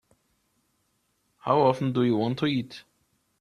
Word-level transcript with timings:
How 1.37 1.61
often 1.61 1.93
do 1.93 2.03
you 2.03 2.17
want 2.17 2.39
to 2.39 2.47
eat? 2.47 2.85